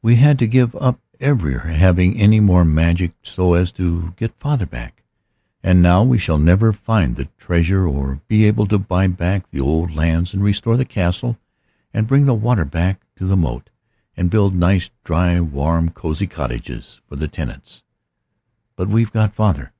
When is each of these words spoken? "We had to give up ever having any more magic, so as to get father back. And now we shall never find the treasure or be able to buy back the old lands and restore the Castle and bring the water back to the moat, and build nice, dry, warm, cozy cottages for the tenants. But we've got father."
"We 0.00 0.16
had 0.16 0.38
to 0.38 0.46
give 0.48 0.74
up 0.76 0.98
ever 1.20 1.58
having 1.58 2.16
any 2.16 2.40
more 2.40 2.64
magic, 2.64 3.12
so 3.22 3.52
as 3.52 3.70
to 3.72 4.14
get 4.16 4.32
father 4.40 4.64
back. 4.64 5.02
And 5.62 5.82
now 5.82 6.02
we 6.02 6.16
shall 6.16 6.38
never 6.38 6.72
find 6.72 7.16
the 7.16 7.26
treasure 7.36 7.86
or 7.86 8.22
be 8.28 8.46
able 8.46 8.64
to 8.68 8.78
buy 8.78 9.08
back 9.08 9.50
the 9.50 9.60
old 9.60 9.94
lands 9.94 10.32
and 10.32 10.42
restore 10.42 10.78
the 10.78 10.86
Castle 10.86 11.36
and 11.92 12.06
bring 12.06 12.24
the 12.24 12.32
water 12.32 12.64
back 12.64 13.02
to 13.16 13.26
the 13.26 13.36
moat, 13.36 13.68
and 14.16 14.30
build 14.30 14.54
nice, 14.54 14.88
dry, 15.04 15.38
warm, 15.38 15.90
cozy 15.90 16.26
cottages 16.26 17.02
for 17.06 17.16
the 17.16 17.28
tenants. 17.28 17.82
But 18.74 18.88
we've 18.88 19.12
got 19.12 19.34
father." 19.34 19.72